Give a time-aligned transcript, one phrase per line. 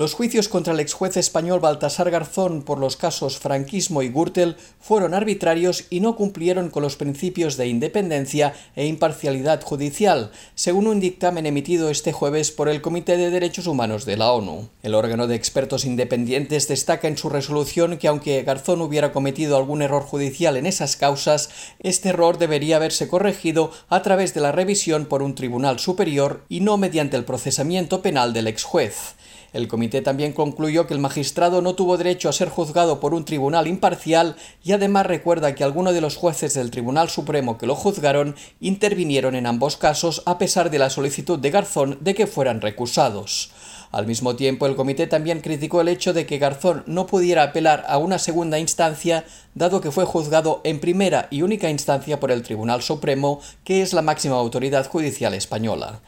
[0.00, 4.56] Los juicios contra el ex juez español Baltasar Garzón por los casos franquismo y Gürtel
[4.80, 11.00] fueron arbitrarios y no cumplieron con los principios de independencia e imparcialidad judicial, según un
[11.00, 14.70] dictamen emitido este jueves por el Comité de Derechos Humanos de la ONU.
[14.82, 19.82] El órgano de expertos independientes destaca en su resolución que aunque Garzón hubiera cometido algún
[19.82, 25.04] error judicial en esas causas, este error debería haberse corregido a través de la revisión
[25.04, 29.14] por un tribunal superior y no mediante el procesamiento penal del ex juez.
[29.52, 29.66] El
[30.00, 34.36] también concluyó que el magistrado no tuvo derecho a ser juzgado por un tribunal imparcial
[34.62, 39.34] y además recuerda que algunos de los jueces del Tribunal Supremo que lo juzgaron intervinieron
[39.34, 43.50] en ambos casos a pesar de la solicitud de Garzón de que fueran recusados.
[43.92, 47.84] Al mismo tiempo, el comité también criticó el hecho de que Garzón no pudiera apelar
[47.88, 52.42] a una segunda instancia, dado que fue juzgado en primera y única instancia por el
[52.44, 56.00] Tribunal Supremo, que es la máxima autoridad judicial española.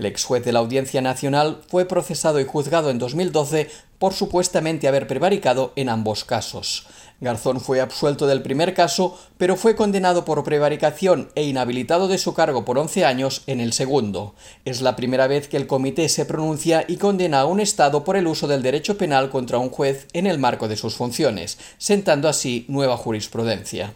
[0.00, 4.88] El ex juez de la Audiencia Nacional fue procesado y juzgado en 2012 por supuestamente
[4.88, 6.86] haber prevaricado en ambos casos.
[7.20, 12.32] Garzón fue absuelto del primer caso, pero fue condenado por prevaricación e inhabilitado de su
[12.32, 14.34] cargo por 11 años en el segundo.
[14.64, 18.16] Es la primera vez que el comité se pronuncia y condena a un Estado por
[18.16, 22.26] el uso del derecho penal contra un juez en el marco de sus funciones, sentando
[22.26, 23.92] así nueva jurisprudencia.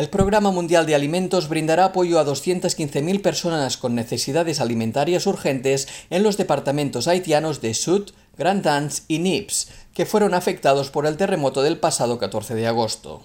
[0.00, 6.22] El Programa Mundial de Alimentos brindará apoyo a 215.000 personas con necesidades alimentarias urgentes en
[6.22, 11.60] los departamentos haitianos de Sud, Grand Anse y Nips, que fueron afectados por el terremoto
[11.60, 13.20] del pasado 14 de agosto.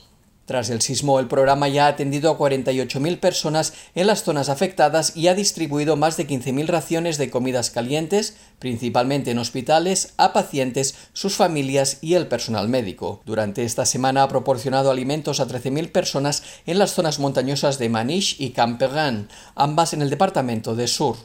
[0.45, 5.17] Tras el sismo, el programa ya ha atendido a 48.000 personas en las zonas afectadas
[5.17, 10.95] y ha distribuido más de 15.000 raciones de comidas calientes, principalmente en hospitales, a pacientes,
[11.13, 13.21] sus familias y el personal médico.
[13.25, 18.35] Durante esta semana ha proporcionado alimentos a 13.000 personas en las zonas montañosas de Maniche
[18.37, 21.17] y Camperan, ambas en el departamento de Sur.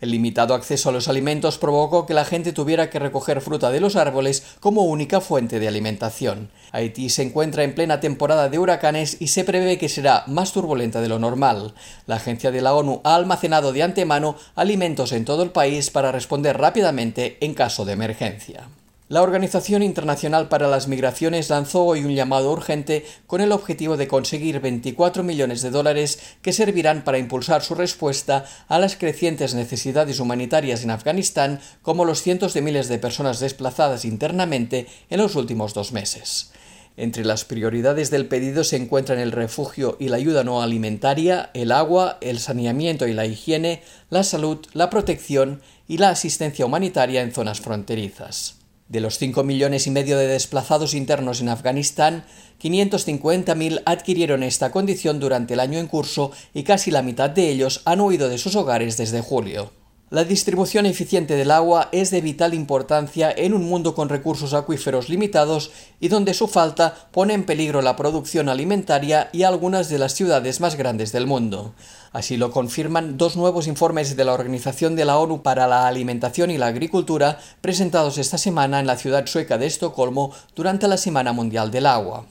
[0.00, 3.80] El limitado acceso a los alimentos provocó que la gente tuviera que recoger fruta de
[3.80, 6.50] los árboles como única fuente de alimentación.
[6.70, 11.00] Haití se encuentra en plena temporada de huracanes y se prevé que será más turbulenta
[11.00, 11.74] de lo normal.
[12.06, 16.12] La agencia de la ONU ha almacenado de antemano alimentos en todo el país para
[16.12, 18.68] responder rápidamente en caso de emergencia.
[19.10, 24.06] La Organización Internacional para las Migraciones lanzó hoy un llamado urgente con el objetivo de
[24.06, 30.20] conseguir 24 millones de dólares que servirán para impulsar su respuesta a las crecientes necesidades
[30.20, 35.72] humanitarias en Afganistán, como los cientos de miles de personas desplazadas internamente en los últimos
[35.72, 36.52] dos meses.
[36.98, 41.72] Entre las prioridades del pedido se encuentran el refugio y la ayuda no alimentaria, el
[41.72, 47.32] agua, el saneamiento y la higiene, la salud, la protección y la asistencia humanitaria en
[47.32, 48.57] zonas fronterizas.
[48.88, 52.24] De los 5 millones y medio de desplazados internos en Afganistán,
[52.62, 57.82] 550.000 adquirieron esta condición durante el año en curso y casi la mitad de ellos
[57.84, 59.77] han huido de sus hogares desde julio.
[60.10, 65.10] La distribución eficiente del agua es de vital importancia en un mundo con recursos acuíferos
[65.10, 65.70] limitados
[66.00, 70.60] y donde su falta pone en peligro la producción alimentaria y algunas de las ciudades
[70.60, 71.74] más grandes del mundo.
[72.10, 76.50] Así lo confirman dos nuevos informes de la Organización de la ONU para la Alimentación
[76.50, 81.34] y la Agricultura presentados esta semana en la ciudad sueca de Estocolmo durante la Semana
[81.34, 82.24] Mundial del Agua.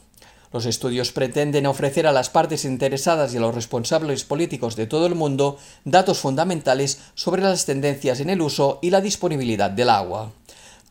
[0.53, 5.05] Los estudios pretenden ofrecer a las partes interesadas y a los responsables políticos de todo
[5.05, 10.31] el mundo datos fundamentales sobre las tendencias en el uso y la disponibilidad del agua.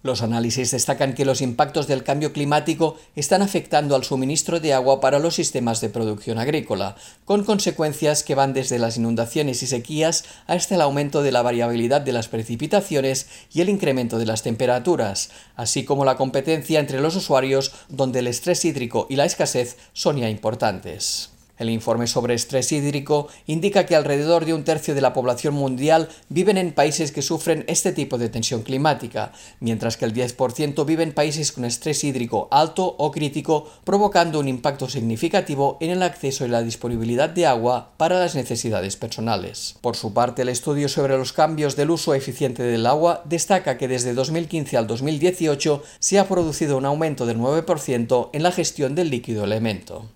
[0.06, 5.00] Los análisis destacan que los impactos del cambio climático están afectando al suministro de agua
[5.00, 6.94] para los sistemas de producción agrícola,
[7.24, 12.02] con consecuencias que van desde las inundaciones y sequías hasta el aumento de la variabilidad
[12.02, 17.16] de las precipitaciones y el incremento de las temperaturas, así como la competencia entre los
[17.16, 21.35] usuarios donde el estrés hídrico y la escasez son ya importantes.
[21.58, 26.08] El informe sobre estrés hídrico indica que alrededor de un tercio de la población mundial
[26.28, 31.02] viven en países que sufren este tipo de tensión climática, mientras que el 10% vive
[31.02, 36.44] en países con estrés hídrico alto o crítico, provocando un impacto significativo en el acceso
[36.44, 39.76] y la disponibilidad de agua para las necesidades personales.
[39.80, 43.88] Por su parte, el estudio sobre los cambios del uso eficiente del agua destaca que
[43.88, 49.10] desde 2015 al 2018 se ha producido un aumento del 9% en la gestión del
[49.10, 50.15] líquido elemento.